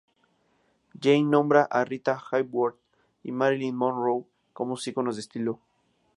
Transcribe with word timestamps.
Jayne 0.99 1.29
nombra 1.29 1.67
a 1.69 1.85
Rita 1.85 2.17
Hayworth 2.31 2.79
y 3.23 3.31
Marilyn 3.31 3.75
Monroe 3.75 4.25
como 4.51 4.75
sus 4.75 4.87
iconos 4.87 5.15
de 5.17 5.21
estilo. 5.21 5.59